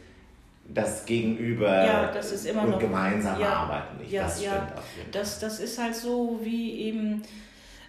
das 0.68 1.06
Gegenüber 1.06 1.86
ja, 1.86 2.12
das 2.12 2.32
ist 2.32 2.46
immer 2.46 2.64
und 2.64 2.72
noch, 2.72 2.80
gemeinsame 2.80 3.42
ja, 3.42 3.54
Arbeiten 3.54 3.98
nicht. 3.98 4.12
Ja, 4.12 4.24
das 4.24 4.40
stimmt 4.40 4.54
ja. 4.54 4.76
Das, 5.12 5.40
das 5.40 5.60
ist 5.60 5.80
halt 5.80 5.96
so 5.96 6.40
wie 6.44 6.82
eben 6.82 7.22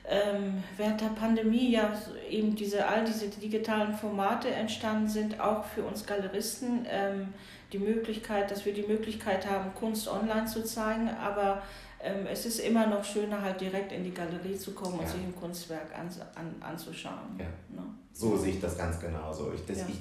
ähm, 0.08 0.62
während 0.76 1.00
der 1.00 1.08
Pandemie 1.08 1.72
ja 1.72 1.92
eben 2.30 2.54
diese 2.54 2.86
all 2.86 3.04
diese 3.04 3.28
digitalen 3.28 3.92
Formate 3.92 4.48
entstanden 4.48 5.08
sind, 5.08 5.40
auch 5.40 5.64
für 5.64 5.82
uns 5.82 6.06
Galeristen 6.06 6.86
ähm, 6.88 7.34
die 7.72 7.78
Möglichkeit, 7.78 8.50
dass 8.50 8.64
wir 8.64 8.72
die 8.72 8.86
Möglichkeit 8.86 9.50
haben, 9.50 9.74
Kunst 9.74 10.06
online 10.06 10.46
zu 10.46 10.64
zeigen, 10.64 11.08
aber 11.08 11.62
ähm, 12.00 12.26
es 12.30 12.46
ist 12.46 12.60
immer 12.60 12.86
noch 12.86 13.04
schöner, 13.04 13.42
halt 13.42 13.60
direkt 13.60 13.90
in 13.90 14.04
die 14.04 14.12
Galerie 14.14 14.56
zu 14.56 14.72
kommen 14.72 15.00
und 15.00 15.08
sich 15.08 15.20
ein 15.20 15.34
Kunstwerk 15.34 15.88
an, 15.98 16.08
an, 16.36 16.54
anzuschauen. 16.60 17.36
Ja. 17.38 17.46
Ne? 17.74 17.82
So 18.12 18.36
sehe 18.36 18.52
ich 18.52 18.60
das 18.60 18.78
ganz 18.78 19.00
genauso. 19.00 19.52
Ich, 19.54 19.64
das, 19.66 19.88
ich, 19.88 20.00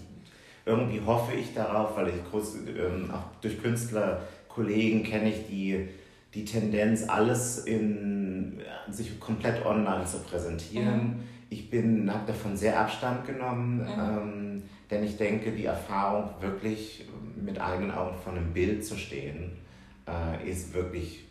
irgendwie 0.65 1.01
hoffe 1.01 1.33
ich 1.33 1.53
darauf, 1.53 1.97
weil 1.97 2.09
ich 2.09 2.29
groß, 2.29 2.55
ähm, 2.77 3.09
auch 3.11 3.39
durch 3.41 3.61
Künstler, 3.61 4.21
Kollegen 4.47 5.03
kenne 5.03 5.29
ich 5.29 5.47
die, 5.47 5.87
die 6.33 6.45
Tendenz, 6.45 7.07
alles 7.07 7.65
in, 7.65 8.24
sich 8.89 9.19
komplett 9.19 9.65
online 9.65 10.05
zu 10.05 10.19
präsentieren. 10.19 11.07
Mhm. 11.07 11.23
Ich 11.49 11.71
habe 11.71 12.25
davon 12.27 12.55
sehr 12.57 12.79
Abstand 12.79 13.25
genommen, 13.25 13.77
mhm. 13.77 13.87
ähm, 13.99 14.63
denn 14.89 15.03
ich 15.03 15.17
denke, 15.17 15.51
die 15.51 15.65
Erfahrung 15.65 16.29
wirklich 16.39 17.05
mit 17.35 17.59
eigenen 17.59 17.91
Augen 17.91 18.15
vor 18.23 18.33
einem 18.33 18.53
Bild 18.53 18.85
zu 18.85 18.97
stehen, 18.97 19.51
äh, 20.07 20.49
ist 20.49 20.73
wirklich 20.73 21.25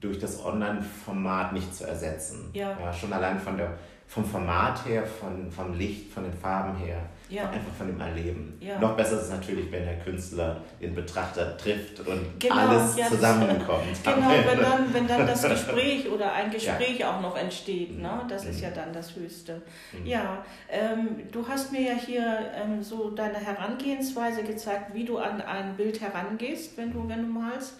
durch 0.00 0.18
das 0.18 0.44
Online-Format 0.44 1.52
nicht 1.52 1.74
zu 1.74 1.86
ersetzen. 1.86 2.50
Ja. 2.52 2.76
ja. 2.80 2.92
Schon 2.92 3.12
allein 3.12 3.38
von 3.38 3.56
der, 3.56 3.74
vom 4.06 4.24
Format 4.24 4.86
her, 4.86 5.04
von, 5.04 5.50
vom 5.50 5.74
Licht, 5.74 6.12
von 6.12 6.24
den 6.24 6.32
Farben 6.32 6.76
her, 6.78 7.00
ja. 7.30 7.48
einfach 7.48 7.72
von 7.76 7.86
dem 7.86 8.00
Erleben. 8.00 8.58
Ja. 8.60 8.78
Noch 8.78 8.96
besser 8.96 9.16
ist 9.16 9.24
es 9.24 9.30
natürlich, 9.30 9.70
wenn 9.70 9.84
der 9.84 9.98
Künstler 9.98 10.60
den 10.80 10.94
Betrachter 10.94 11.56
trifft 11.56 12.00
und 12.00 12.38
genau, 12.38 12.56
alles 12.56 12.96
ja, 12.96 13.06
zusammenkommt. 13.06 13.84
genau, 14.04 14.30
wenn 14.30 14.58
dann, 14.60 14.94
wenn 14.94 15.06
dann 15.06 15.26
das 15.26 15.42
Gespräch 15.42 16.08
oder 16.10 16.32
ein 16.32 16.50
Gespräch 16.50 17.04
auch 17.04 17.20
noch 17.20 17.36
entsteht, 17.36 17.98
ne? 17.98 18.24
das 18.28 18.44
mhm. 18.44 18.50
ist 18.50 18.60
ja 18.60 18.70
dann 18.70 18.92
das 18.92 19.14
Höchste. 19.14 19.62
Mhm. 19.92 20.06
Ja, 20.06 20.44
ähm, 20.68 21.28
du 21.30 21.46
hast 21.46 21.72
mir 21.72 21.82
ja 21.82 21.94
hier 21.94 22.50
ähm, 22.54 22.82
so 22.82 23.10
deine 23.10 23.38
Herangehensweise 23.38 24.42
gezeigt, 24.42 24.94
wie 24.94 25.04
du 25.04 25.18
an 25.18 25.40
ein 25.40 25.76
Bild 25.76 26.00
herangehst, 26.00 26.76
wenn 26.76 26.92
du, 26.92 27.08
wenn 27.08 27.22
du 27.22 27.28
malst. 27.28 27.74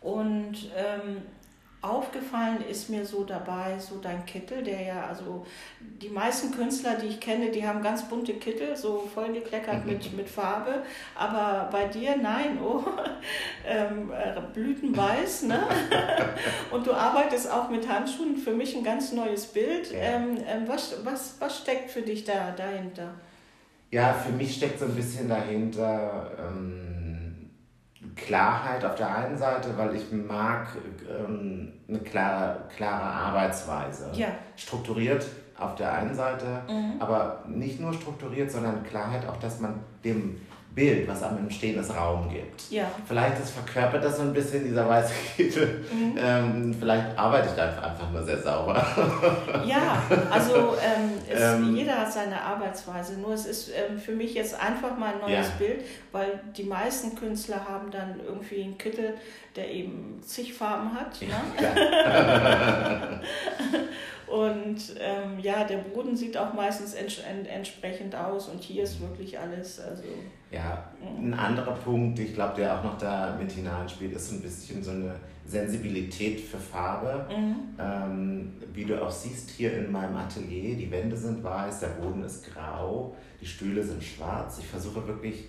Und 0.00 0.70
ähm, 0.76 1.22
aufgefallen 1.82 2.58
ist 2.70 2.90
mir 2.90 3.06
so 3.06 3.24
dabei, 3.24 3.78
so 3.78 3.98
dein 4.00 4.26
Kittel, 4.26 4.62
der 4.62 4.82
ja, 4.82 5.06
also 5.06 5.46
die 5.80 6.10
meisten 6.10 6.52
Künstler, 6.52 6.96
die 6.96 7.06
ich 7.06 7.20
kenne, 7.20 7.50
die 7.50 7.66
haben 7.66 7.82
ganz 7.82 8.06
bunte 8.06 8.34
Kittel, 8.34 8.76
so 8.76 9.08
vollgekleckert 9.14 9.86
mit, 9.86 10.12
mit 10.16 10.28
Farbe, 10.28 10.82
aber 11.14 11.70
bei 11.72 11.86
dir, 11.86 12.16
nein, 12.16 12.58
oh, 12.62 12.84
ähm, 13.66 14.10
äh, 14.12 14.40
blütenweiß, 14.52 15.44
ne? 15.44 15.60
Und 16.70 16.86
du 16.86 16.92
arbeitest 16.92 17.50
auch 17.50 17.70
mit 17.70 17.88
Handschuhen, 17.88 18.36
für 18.36 18.52
mich 18.52 18.76
ein 18.76 18.84
ganz 18.84 19.12
neues 19.12 19.46
Bild. 19.46 19.90
Ja. 19.90 19.98
Ähm, 20.00 20.38
ähm, 20.46 20.64
was, 20.66 20.94
was, 21.02 21.36
was 21.38 21.58
steckt 21.58 21.90
für 21.90 22.02
dich 22.02 22.24
da 22.24 22.50
dahinter? 22.50 23.14
Ja, 23.90 24.12
für 24.12 24.32
mich 24.32 24.54
steckt 24.54 24.78
so 24.78 24.84
ein 24.84 24.94
bisschen 24.94 25.28
dahinter, 25.28 26.30
ähm, 26.38 26.89
Klarheit 28.26 28.84
auf 28.84 28.94
der 28.94 29.14
einen 29.14 29.36
Seite, 29.36 29.76
weil 29.76 29.94
ich 29.96 30.10
mag 30.12 30.68
ähm, 31.08 31.72
eine 31.88 31.98
klare, 32.00 32.60
klare 32.74 33.04
Arbeitsweise. 33.04 34.10
Ja. 34.12 34.28
Strukturiert 34.56 35.26
auf 35.58 35.74
der 35.74 35.92
einen 35.92 36.14
Seite, 36.14 36.62
mhm. 36.68 36.94
aber 37.00 37.44
nicht 37.46 37.80
nur 37.80 37.92
strukturiert, 37.92 38.50
sondern 38.50 38.82
Klarheit 38.82 39.26
auch, 39.28 39.36
dass 39.36 39.60
man 39.60 39.80
dem 40.04 40.40
Bild, 40.74 41.08
was 41.08 41.22
am 41.22 41.38
Entstehen 41.38 41.76
des 41.76 41.94
Raum 41.94 42.28
gibt. 42.30 42.70
Ja. 42.70 42.90
Vielleicht 43.06 43.40
ist 43.40 43.50
verkörpert 43.50 44.04
das 44.04 44.16
so 44.16 44.22
ein 44.22 44.32
bisschen 44.32 44.64
dieser 44.64 44.88
weiße 44.88 45.12
Kittel. 45.36 45.84
Mhm. 45.92 46.16
Ähm, 46.16 46.74
vielleicht 46.78 47.18
arbeite 47.18 47.48
ich 47.48 47.54
da 47.54 47.68
einfach 47.68 48.10
nur 48.12 48.22
sehr 48.22 48.40
sauber. 48.40 48.74
Ja, 49.66 50.02
also 50.30 50.76
ähm, 50.80 51.12
es, 51.28 51.40
ähm, 51.40 51.74
jeder 51.74 51.98
hat 51.98 52.12
seine 52.12 52.40
Arbeitsweise. 52.40 53.18
Nur 53.18 53.34
es 53.34 53.46
ist 53.46 53.70
ähm, 53.70 53.98
für 53.98 54.12
mich 54.12 54.34
jetzt 54.34 54.58
einfach 54.60 54.96
mal 54.96 55.14
ein 55.14 55.20
neues 55.20 55.48
ja. 55.48 55.54
Bild, 55.58 55.84
weil 56.12 56.40
die 56.56 56.64
meisten 56.64 57.16
Künstler 57.16 57.64
haben 57.68 57.90
dann 57.90 58.20
irgendwie 58.24 58.62
einen 58.62 58.78
Kittel, 58.78 59.14
der 59.56 59.70
eben 59.70 60.20
zig 60.24 60.54
Farben 60.54 60.94
hat. 60.94 61.20
Ja, 61.20 61.42
ne? 61.60 63.20
Und 64.30 64.94
ähm, 65.00 65.40
ja, 65.40 65.64
der 65.64 65.78
Boden 65.78 66.14
sieht 66.14 66.36
auch 66.36 66.54
meistens 66.54 66.94
ents 66.94 67.18
entsprechend 67.18 68.14
aus 68.14 68.48
und 68.48 68.62
hier 68.62 68.84
ist 68.84 69.00
wirklich 69.00 69.38
alles. 69.38 69.80
Also, 69.80 70.04
ja, 70.52 70.84
ein 71.18 71.34
anderer 71.34 71.72
Punkt, 71.72 72.18
ich 72.18 72.34
glaube, 72.34 72.54
der 72.56 72.78
auch 72.78 72.84
noch 72.84 72.98
da 72.98 73.36
mit 73.40 73.50
hineinspielt, 73.50 74.12
ist 74.12 74.28
so 74.28 74.36
ein 74.36 74.42
bisschen 74.42 74.82
so 74.82 74.92
eine 74.92 75.16
Sensibilität 75.44 76.40
für 76.40 76.58
Farbe. 76.58 77.26
Mhm. 77.28 77.56
Ähm, 77.78 78.52
wie 78.72 78.84
du 78.84 79.02
auch 79.02 79.10
siehst 79.10 79.50
hier 79.50 79.76
in 79.76 79.90
meinem 79.90 80.16
Atelier, 80.16 80.76
die 80.76 80.90
Wände 80.90 81.16
sind 81.16 81.42
weiß, 81.42 81.80
der 81.80 81.88
Boden 81.88 82.22
ist 82.22 82.54
grau, 82.54 83.16
die 83.40 83.46
Stühle 83.46 83.82
sind 83.82 84.02
schwarz. 84.02 84.58
Ich 84.60 84.66
versuche 84.66 85.06
wirklich 85.08 85.46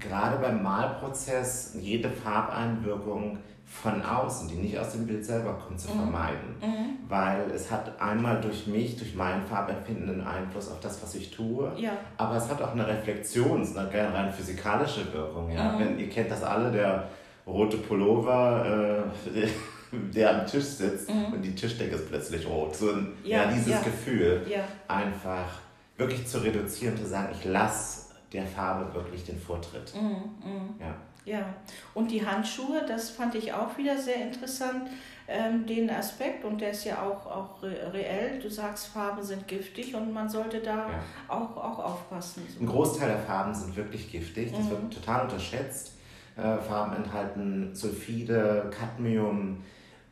gerade 0.00 0.38
beim 0.38 0.62
Malprozess 0.62 1.76
jede 1.80 2.10
Farbeinwirkung 2.10 3.38
von 3.72 4.02
außen, 4.02 4.48
die 4.48 4.56
nicht 4.56 4.78
aus 4.78 4.92
dem 4.92 5.06
Bild 5.06 5.24
selber 5.24 5.54
kommt, 5.54 5.80
zu 5.80 5.88
mhm. 5.88 5.94
vermeiden. 5.94 6.56
Mhm. 6.60 7.08
Weil 7.08 7.50
es 7.52 7.70
hat 7.70 8.00
einmal 8.00 8.40
durch 8.40 8.66
mich, 8.66 8.96
durch 8.96 9.14
mein 9.14 9.42
Farbempfinden 9.46 10.10
einen 10.10 10.20
Einfluss 10.20 10.70
auf 10.70 10.78
das, 10.80 11.02
was 11.02 11.14
ich 11.14 11.30
tue, 11.30 11.72
ja. 11.76 11.92
aber 12.18 12.36
es 12.36 12.48
hat 12.48 12.60
auch 12.60 12.72
eine 12.72 12.86
Reflexion, 12.86 13.66
eine 13.76 14.14
rein 14.14 14.32
physikalische 14.32 15.12
Wirkung. 15.12 15.50
Ja? 15.50 15.72
Mhm. 15.72 15.78
Wenn, 15.80 15.98
ihr 15.98 16.10
kennt 16.10 16.30
das 16.30 16.42
alle, 16.42 16.70
der 16.70 17.08
rote 17.46 17.78
Pullover, 17.78 19.02
äh, 19.34 19.48
der 20.14 20.40
am 20.40 20.46
Tisch 20.46 20.64
sitzt 20.64 21.08
mhm. 21.08 21.32
und 21.32 21.42
die 21.42 21.54
Tischdecke 21.54 21.96
ist 21.96 22.08
plötzlich 22.08 22.46
rot. 22.46 22.76
So 22.76 22.92
ein, 22.92 23.12
ja, 23.24 23.44
ja 23.44 23.52
dieses. 23.52 23.82
Gefühl 23.82 24.46
einfach 24.86 25.60
wirklich 25.96 26.26
zu 26.26 26.38
reduzieren, 26.38 26.96
zu 26.96 27.06
sagen, 27.06 27.28
ich 27.32 27.44
lasse 27.44 28.12
der 28.32 28.46
Farbe 28.46 28.94
wirklich 28.94 29.24
den 29.24 29.38
Vortritt. 29.38 29.92
Mhm. 29.94 30.48
Mhm. 30.48 30.80
Ja. 30.80 30.94
Ja, 31.24 31.54
und 31.94 32.10
die 32.10 32.26
Handschuhe, 32.26 32.84
das 32.86 33.10
fand 33.10 33.34
ich 33.36 33.52
auch 33.52 33.78
wieder 33.78 33.96
sehr 33.96 34.16
interessant, 34.16 34.88
ähm, 35.28 35.64
den 35.66 35.88
Aspekt, 35.88 36.44
und 36.44 36.60
der 36.60 36.72
ist 36.72 36.84
ja 36.84 37.00
auch, 37.02 37.26
auch 37.26 37.62
reell. 37.62 38.40
Du 38.40 38.50
sagst, 38.50 38.88
Farben 38.88 39.22
sind 39.22 39.46
giftig 39.46 39.94
und 39.94 40.12
man 40.12 40.28
sollte 40.28 40.60
da 40.60 40.88
ja. 40.88 41.00
auch, 41.28 41.56
auch 41.56 41.78
aufpassen. 41.78 42.42
Ein 42.60 42.66
Großteil 42.66 43.08
der 43.08 43.20
Farben 43.20 43.54
sind 43.54 43.76
wirklich 43.76 44.10
giftig, 44.10 44.50
das 44.50 44.64
mhm. 44.64 44.70
wird 44.70 44.94
total 44.94 45.22
unterschätzt. 45.22 45.92
Äh, 46.36 46.58
Farben 46.58 46.96
enthalten 46.96 47.70
Sulfide, 47.72 48.70
Cadmium. 48.76 49.62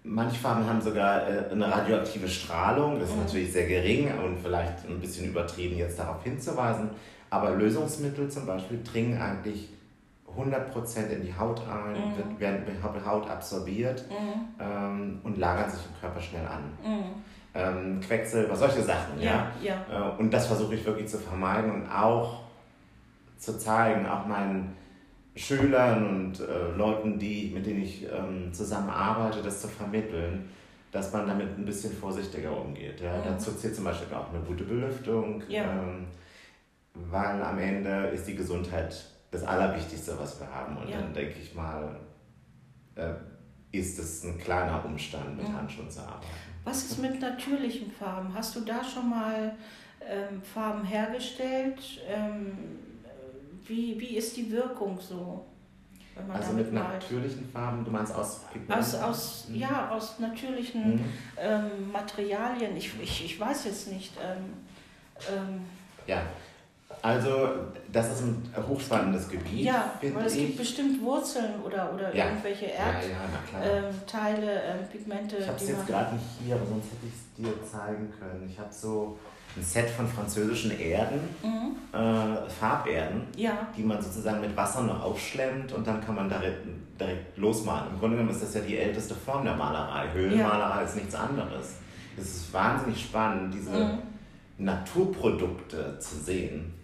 Manche 0.05 0.37
Farben 0.37 0.65
haben 0.67 0.81
sogar 0.81 1.29
äh, 1.29 1.51
eine 1.51 1.71
radioaktive 1.71 2.29
Strahlung, 2.29 3.01
das 3.01 3.09
ist 3.09 3.17
mhm. 3.17 3.23
natürlich 3.23 3.53
sehr 3.53 3.67
gering 3.67 4.17
und 4.19 4.39
vielleicht 4.39 4.87
ein 4.89 5.01
bisschen 5.01 5.31
übertrieben 5.31 5.77
jetzt 5.77 5.99
darauf 5.99 6.23
hinzuweisen. 6.23 6.91
Aber 7.31 7.57
Lösungsmittel 7.57 8.31
zum 8.31 8.47
Beispiel 8.47 8.81
dringen 8.85 9.21
eigentlich 9.21 9.71
100% 10.37 11.09
in 11.09 11.23
die 11.23 11.35
Haut 11.37 11.61
ein, 11.69 11.93
mhm. 11.93 12.17
wird, 12.17 12.41
werden 12.41 13.05
Haut 13.05 13.29
absorbiert 13.29 14.05
mhm. 14.09 14.49
ähm, 14.61 15.21
und 15.23 15.39
lagern 15.39 15.71
sich 15.71 15.81
im 15.87 16.01
Körper 16.01 16.21
schnell 16.21 16.47
an. 16.47 16.63
Mhm. 16.85 17.05
Ähm, 17.53 18.01
Quecksilber, 18.01 18.55
solche 18.55 18.83
Sachen. 18.83 19.21
Ja, 19.21 19.51
ja. 19.63 19.85
ja. 19.91 20.15
Äh, 20.15 20.19
und 20.19 20.33
das 20.33 20.47
versuche 20.47 20.75
ich 20.75 20.85
wirklich 20.85 21.09
zu 21.09 21.19
vermeiden 21.19 21.71
und 21.73 21.89
auch 21.89 22.43
zu 23.39 23.59
zeigen, 23.59 24.07
auch 24.07 24.27
meinen 24.27 24.77
Schülern 25.35 26.07
und 26.07 26.41
äh, 26.41 26.77
Leuten, 26.77 27.19
die, 27.19 27.51
mit 27.55 27.67
denen 27.67 27.83
ich 27.83 28.05
ähm, 28.05 28.53
zusammenarbeite, 28.53 29.43
das 29.43 29.63
zu 29.63 29.69
vermitteln, 29.69 30.49
dass 30.93 31.13
man 31.13 31.27
damit 31.27 31.57
ein 31.57 31.65
bisschen 31.65 31.93
vorsichtiger 31.93 32.57
umgeht. 32.57 33.01
Ja? 33.01 33.19
Mhm. 33.19 33.25
Dazu 33.25 33.53
zählt 33.53 33.75
zum 33.75 33.85
Beispiel 33.85 34.15
auch 34.15 34.33
eine 34.33 34.43
gute 34.43 34.65
Belüftung, 34.65 35.43
ja. 35.49 35.63
ähm, 35.63 36.07
weil 36.95 37.43
am 37.43 37.59
Ende 37.59 38.09
ist 38.09 38.27
die 38.27 38.35
Gesundheit 38.35 39.10
das 39.31 39.45
Allerwichtigste, 39.45 40.19
was 40.19 40.41
wir 40.41 40.49
haben. 40.53 40.77
Und 40.77 40.89
ja. 40.89 41.01
dann 41.01 41.15
denke 41.15 41.39
ich 41.41 41.55
mal, 41.55 41.97
äh, 42.95 43.13
ist 43.73 43.99
es 43.99 44.25
ein 44.25 44.39
kleiner 44.39 44.85
Umstand, 44.85 45.37
mit 45.37 45.47
ja. 45.47 45.55
Handschuhen 45.55 45.91
zu 45.91 46.01
arbeiten. 46.01 46.27
Was 46.65 46.85
ist 46.85 46.99
mit 46.99 47.21
natürlichen 47.21 47.91
Farben? 47.91 48.35
Hast 48.35 48.57
du 48.57 48.61
da 48.61 48.83
schon 48.85 49.09
mal 49.09 49.55
ähm, 50.07 50.43
Farben 50.43 50.85
hergestellt? 50.85 51.81
Ähm, 52.09 52.59
wie, 53.67 53.99
wie 54.01 54.17
ist 54.17 54.37
die 54.37 54.51
Wirkung 54.51 54.99
so? 55.01 55.47
also 56.29 56.53
mit 56.53 56.73
malt? 56.73 57.03
natürlichen 57.03 57.49
Farben, 57.51 57.85
du 57.85 57.91
meinst 57.91 58.15
aus 58.15 58.41
Pigmenten? 58.53 58.75
Aus, 58.75 58.95
aus, 58.95 59.49
mhm. 59.49 59.57
Ja, 59.57 59.91
aus 59.91 60.19
natürlichen 60.19 60.97
mhm. 60.97 61.05
ähm, 61.39 61.93
Materialien. 61.93 62.77
Ich, 62.77 62.93
ich, 63.01 63.25
ich 63.25 63.41
weiß 63.41 63.65
jetzt 63.65 63.93
nicht. 63.93 64.13
Ähm, 64.23 64.53
ähm, 65.35 65.61
ja, 66.07 66.23
also, 67.03 67.49
das 67.91 68.13
ist 68.13 68.23
ein 68.23 68.53
hochspannendes 68.69 69.29
Gebiet. 69.29 69.65
Ja, 69.65 69.93
weil 70.03 70.27
es 70.27 70.35
ich. 70.35 70.47
gibt 70.47 70.59
bestimmt 70.59 71.01
Wurzeln 71.03 71.61
oder, 71.65 71.93
oder 71.95 72.15
ja. 72.15 72.27
irgendwelche 72.27 72.67
Erdteile, 72.67 73.11
ja, 73.11 73.61
ja, 73.61 74.75
ähm, 74.75 74.87
Pigmente. 74.91 75.37
Ich 75.37 75.47
habe 75.47 75.57
es 75.57 75.69
jetzt 75.69 75.87
gerade 75.87 76.15
nicht 76.15 76.25
hier, 76.45 76.57
aber 76.57 76.67
sonst 76.67 76.87
hätte 76.87 77.07
ich 77.07 77.15
es 77.15 77.35
dir 77.35 77.65
zeigen 77.65 78.13
können. 78.19 78.49
Ich 78.51 78.59
habe 78.59 78.73
so 78.73 79.19
ein 79.57 79.63
Set 79.63 79.89
von 79.89 80.07
französischen 80.07 80.79
Erden, 80.79 81.21
mhm. 81.43 81.77
äh, 81.99 82.49
Farberden, 82.51 83.23
die 83.35 83.83
man 83.83 84.01
sozusagen 84.03 84.41
mit 84.41 84.55
Wasser 84.57 84.83
noch 84.83 85.03
aufschlemmt 85.03 85.73
und 85.73 85.87
dann 85.87 86.05
kann 86.05 86.15
man 86.15 86.29
direkt, 86.29 86.67
direkt 87.01 87.39
losmalen. 87.39 87.91
Im 87.95 87.99
Grunde 87.99 88.17
genommen 88.17 88.35
ist 88.35 88.43
das 88.43 88.55
ja 88.55 88.61
die 88.61 88.77
älteste 88.77 89.15
Form 89.15 89.45
der 89.45 89.57
Malerei. 89.57 90.07
Höhlenmalerei 90.13 90.85
ist 90.85 90.97
nichts 90.97 91.15
anderes. 91.15 91.77
Es 92.17 92.25
ist 92.25 92.53
wahnsinnig 92.53 93.01
spannend, 93.01 93.55
diese 93.55 93.71
mhm. 93.71 93.99
Naturprodukte 94.59 95.99
zu 95.99 96.17
sehen 96.17 96.75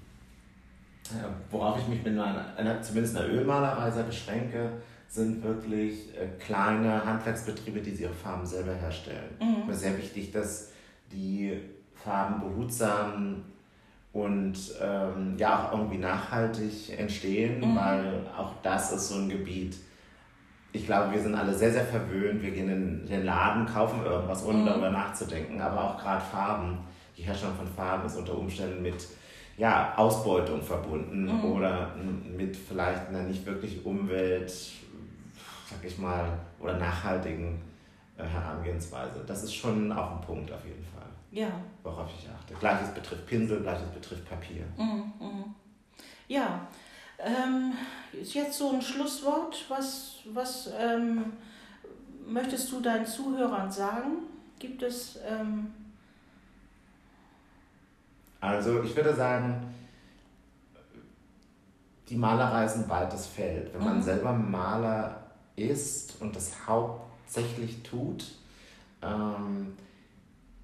worauf 1.51 1.79
ich 1.79 1.89
mich 1.89 2.03
mit 2.03 2.19
einer, 2.19 2.57
einer, 2.57 2.83
zumindest 2.83 3.17
einer 3.17 3.29
Ölmalerei 3.29 3.91
sehr 3.91 4.05
beschränke, 4.05 4.71
sind 5.09 5.43
wirklich 5.43 6.17
äh, 6.17 6.27
kleine 6.39 7.05
Handwerksbetriebe, 7.05 7.81
die 7.81 7.91
ihre 7.91 8.13
Farben 8.13 8.45
selber 8.45 8.75
herstellen. 8.75 9.37
Mhm. 9.41 9.71
Es 9.71 9.77
ist 9.77 9.83
sehr 9.83 9.99
wichtig, 9.99 10.33
dass 10.33 10.73
die 11.13 11.61
Farben 11.95 12.41
behutsam 12.41 13.45
und 14.13 14.57
ähm, 14.81 15.37
ja 15.39 15.69
auch 15.69 15.79
irgendwie 15.79 15.99
nachhaltig 15.99 16.99
entstehen, 16.99 17.61
mhm. 17.61 17.77
weil 17.77 18.27
auch 18.37 18.55
das 18.63 18.93
ist 18.93 19.09
so 19.09 19.17
ein 19.17 19.29
Gebiet. 19.29 19.77
Ich 20.73 20.87
glaube, 20.87 21.13
wir 21.13 21.23
sind 21.23 21.35
alle 21.35 21.55
sehr, 21.55 21.73
sehr 21.73 21.85
verwöhnt. 21.85 22.43
Wir 22.43 22.51
gehen 22.51 22.69
in 22.69 23.07
den 23.07 23.25
Laden, 23.25 23.67
kaufen 23.67 24.05
irgendwas, 24.05 24.45
ohne 24.45 24.59
mhm. 24.59 24.67
darüber 24.67 24.91
nachzudenken. 24.91 25.61
Aber 25.61 25.85
auch 25.85 25.99
gerade 25.99 26.21
Farben, 26.21 26.79
die 27.17 27.23
Herstellung 27.23 27.57
von 27.57 27.67
Farben 27.67 28.07
ist 28.07 28.17
unter 28.17 28.37
Umständen 28.37 28.83
mit 28.83 29.07
ja, 29.57 29.95
Ausbeutung 29.97 30.63
verbunden 30.63 31.25
mhm. 31.25 31.45
oder 31.45 31.95
mit 32.37 32.57
vielleicht 32.57 33.09
einer 33.09 33.23
nicht 33.23 33.45
wirklich 33.47 33.85
Umwelt, 33.85 34.51
sag 34.51 35.85
ich 35.85 35.99
mal, 35.99 36.39
oder 36.61 36.77
nachhaltigen 36.77 37.63
äh, 38.19 38.25
Herangehensweise. 38.25 39.25
Das 39.27 39.43
ist 39.45 39.55
schon 39.55 39.91
auch 39.93 40.13
ein 40.13 40.21
Punkt 40.21 40.53
auf 40.53 40.65
jeden 40.65 40.85
Fall. 40.85 41.07
Ja. 41.31 41.49
Worauf 41.83 42.09
ich 42.19 42.29
achte. 42.29 42.55
Gleiches 42.55 42.91
betrifft 42.91 43.27
Pinsel, 43.27 43.61
gleiches 43.61 43.89
betrifft 43.89 44.29
Papier. 44.29 44.65
Mhm, 44.77 45.13
mhm. 45.19 45.55
Ja. 46.29 46.67
Ähm, 47.19 47.73
ist 48.13 48.35
jetzt 48.35 48.59
so 48.59 48.73
ein 48.73 48.83
Schlusswort. 48.83 49.65
Was, 49.69 50.19
was 50.35 50.71
ähm, 50.79 51.33
möchtest 52.27 52.71
du 52.73 52.81
deinen 52.81 53.07
Zuhörern 53.07 53.71
sagen? 53.71 54.19
Gibt 54.59 54.83
es. 54.83 55.19
Ähm 55.27 55.73
also, 58.41 58.83
ich 58.83 58.95
würde 58.95 59.15
sagen, 59.15 59.75
die 62.09 62.17
Malerei 62.17 62.65
ist 62.65 62.77
ein 62.77 62.89
weites 62.89 63.27
Feld. 63.27 63.73
Wenn 63.75 63.85
man 63.85 63.97
mhm. 63.97 64.03
selber 64.03 64.33
Maler 64.33 65.27
ist 65.57 66.21
und 66.21 66.37
das 66.37 66.53
hauptsächlich 66.67 67.83
tut, 67.83 68.25
ähm, 69.03 69.75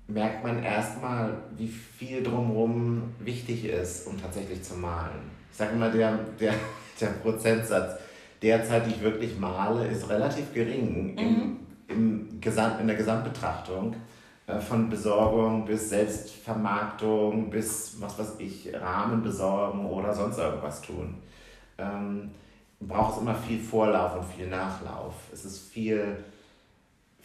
merkt 0.06 0.44
man 0.44 0.62
erstmal, 0.62 1.36
wie 1.56 1.68
viel 1.68 2.22
drumherum 2.22 3.14
wichtig 3.18 3.64
ist, 3.64 4.06
um 4.06 4.20
tatsächlich 4.20 4.62
zu 4.62 4.74
malen. 4.74 5.30
Ich 5.50 5.56
sage 5.56 5.72
immer, 5.72 5.90
der, 5.90 6.18
der, 6.38 6.54
der 7.00 7.06
Prozentsatz 7.06 7.98
derzeit, 8.40 8.86
die 8.86 8.90
ich 8.90 9.02
wirklich 9.02 9.38
male, 9.38 9.86
ist 9.86 10.08
relativ 10.08 10.52
gering 10.52 11.16
im, 11.16 11.26
mhm. 11.26 11.56
im 11.88 12.40
Gesamt, 12.40 12.80
in 12.80 12.86
der 12.86 12.96
Gesamtbetrachtung. 12.96 13.94
Äh, 14.46 14.60
von 14.60 14.90
Besorgung 14.90 15.64
bis 15.64 15.90
Selbstvermarktung 15.90 17.50
bis, 17.50 18.00
was 18.00 18.18
weiß 18.18 18.34
ich, 18.38 18.74
Rahmen 18.74 19.22
besorgen 19.22 19.86
oder 19.86 20.12
sonst 20.14 20.38
irgendwas 20.38 20.82
tun. 20.82 21.14
Ähm, 21.78 22.30
braucht 22.80 23.16
es 23.16 23.22
immer 23.22 23.34
viel 23.34 23.60
Vorlauf 23.60 24.16
und 24.16 24.24
viel 24.24 24.48
Nachlauf. 24.48 25.14
Es 25.32 25.44
ist 25.44 25.70
viel 25.70 26.16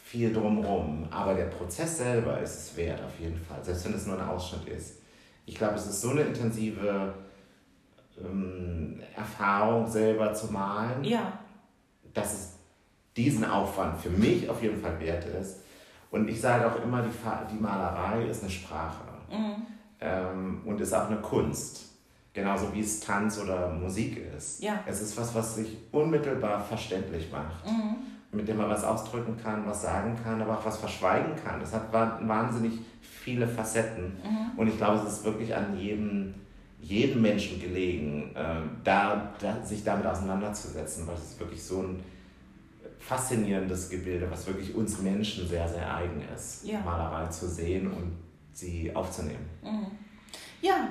viel 0.07 0.33
drumherum. 0.33 1.05
Aber 1.11 1.33
der 1.33 1.45
Prozess 1.45 1.97
selber 1.97 2.39
ist 2.39 2.57
es 2.57 2.77
wert, 2.77 3.03
auf 3.03 3.19
jeden 3.19 3.37
Fall, 3.37 3.63
selbst 3.63 3.85
wenn 3.85 3.93
es 3.93 4.05
nur 4.05 4.19
ein 4.19 4.27
Ausschnitt 4.27 4.67
ist. 4.69 5.01
Ich 5.45 5.55
glaube, 5.55 5.75
es 5.75 5.85
ist 5.85 6.01
so 6.01 6.11
eine 6.11 6.21
intensive 6.21 7.13
ähm, 8.23 9.01
Erfahrung, 9.15 9.87
selber 9.87 10.33
zu 10.33 10.51
malen, 10.51 11.03
ja. 11.03 11.39
dass 12.13 12.33
es 12.33 12.53
diesen 13.15 13.45
Aufwand 13.45 13.99
für 13.99 14.09
mich 14.09 14.49
auf 14.49 14.61
jeden 14.61 14.81
Fall 14.81 14.99
wert 14.99 15.25
ist. 15.25 15.61
Und 16.11 16.27
ich 16.27 16.39
sage 16.39 16.67
auch 16.67 16.81
immer, 16.83 17.01
die, 17.01 17.11
die 17.51 17.61
Malerei 17.61 18.25
ist 18.25 18.43
eine 18.43 18.51
Sprache 18.51 19.03
mhm. 19.29 19.65
ähm, 19.99 20.61
und 20.65 20.79
ist 20.79 20.93
auch 20.93 21.09
eine 21.09 21.17
Kunst. 21.21 21.85
Genauso 22.33 22.71
wie 22.73 22.81
es 22.81 22.99
Tanz 22.99 23.39
oder 23.39 23.69
Musik 23.69 24.23
ist. 24.35 24.61
Ja. 24.61 24.79
Es 24.85 25.01
ist 25.01 25.17
was, 25.17 25.33
was 25.33 25.55
sich 25.55 25.77
unmittelbar 25.91 26.63
verständlich 26.63 27.31
macht. 27.31 27.65
Mhm 27.65 27.95
mit 28.31 28.47
dem 28.47 28.57
man 28.57 28.69
was 28.69 28.83
ausdrücken 28.83 29.37
kann, 29.41 29.65
was 29.65 29.81
sagen 29.81 30.15
kann, 30.23 30.41
aber 30.41 30.57
auch 30.57 30.65
was 30.65 30.77
verschweigen 30.77 31.33
kann. 31.43 31.59
Das 31.59 31.73
hat 31.73 31.91
wahnsinnig 31.91 32.79
viele 33.01 33.47
Facetten. 33.47 34.17
Mhm. 34.23 34.57
Und 34.57 34.67
ich 34.67 34.77
glaube, 34.77 34.99
es 34.99 35.13
ist 35.13 35.23
wirklich 35.23 35.55
an 35.55 35.77
jedem, 35.77 36.33
jedem 36.81 37.21
Menschen 37.21 37.59
gelegen, 37.59 38.31
äh, 38.35 38.61
da, 38.83 39.33
da, 39.39 39.63
sich 39.63 39.83
damit 39.83 40.05
auseinanderzusetzen, 40.05 41.07
weil 41.07 41.15
es 41.15 41.31
ist 41.31 41.39
wirklich 41.39 41.63
so 41.63 41.81
ein 41.81 42.03
faszinierendes 42.99 43.89
Gebilde, 43.89 44.29
was 44.29 44.45
wirklich 44.47 44.73
uns 44.75 44.99
Menschen 44.99 45.47
sehr, 45.47 45.67
sehr 45.67 45.95
eigen 45.95 46.23
ist, 46.33 46.65
ja. 46.65 46.79
Malerei 46.79 47.27
zu 47.27 47.47
sehen 47.47 47.91
und 47.91 48.17
sie 48.53 48.93
aufzunehmen. 48.95 49.49
Mhm. 49.61 49.87
Ja, 50.61 50.87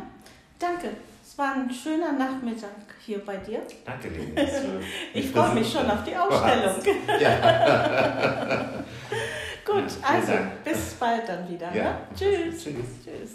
danke. 0.58 0.88
Es 1.22 1.36
war 1.36 1.54
ein 1.54 1.70
schöner 1.70 2.12
Nachmittag 2.12 2.70
hier 3.04 3.18
bei 3.24 3.36
dir. 3.36 3.60
Danke, 3.84 4.08
Leni. 4.08 4.32
ich 5.14 5.30
freue 5.30 5.54
mich 5.54 5.70
schon 5.70 5.90
auf 5.90 6.04
die 6.04 6.16
Ausstellung. 6.16 6.76
Ja. 7.20 8.68
Gut, 9.66 9.84
also 10.00 10.32
bis 10.64 10.94
bald 10.94 11.28
dann 11.28 11.48
wieder. 11.48 11.74
Ja. 11.74 11.82
Ne? 11.82 11.98
Tschüss. 12.14 12.62
Tschüss. 12.62 12.74
Tschüss. 13.04 13.30